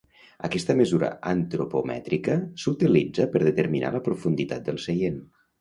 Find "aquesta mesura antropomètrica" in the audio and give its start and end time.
0.47-2.39